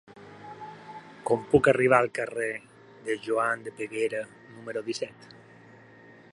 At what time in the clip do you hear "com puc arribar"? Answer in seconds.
1.29-1.99